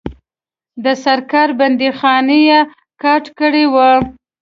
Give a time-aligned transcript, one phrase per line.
[0.83, 2.59] د سرکار بندیخانې یې
[3.01, 3.89] کاټ کړي وه.